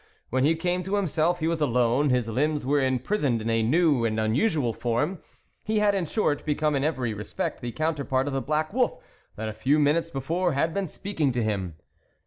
[0.31, 2.09] When he came to himself, he was alone.
[2.09, 5.19] His limbs were imprisoned in a new and unusual form;
[5.63, 8.95] he had, in short, become in every respect the counterpart of the black wolf
[9.35, 11.75] that a few minutes before had been speaking to him.